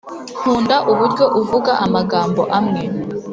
nkunda 0.39 0.75
uburyo 0.91 1.25
uvuga 1.41 1.71
amagambo 1.85 2.41
amwe 2.57 2.81